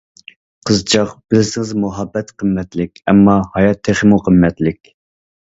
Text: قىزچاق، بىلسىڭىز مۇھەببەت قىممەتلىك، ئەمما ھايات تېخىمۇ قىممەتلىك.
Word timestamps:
قىزچاق، 0.69 1.11
بىلسىڭىز 1.33 1.73
مۇھەببەت 1.83 2.33
قىممەتلىك، 2.41 3.03
ئەمما 3.07 3.37
ھايات 3.59 3.85
تېخىمۇ 3.91 4.21
قىممەتلىك. 4.27 4.93